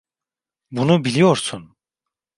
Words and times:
Bunu 0.71 1.03
biliyorsun. 1.05 1.75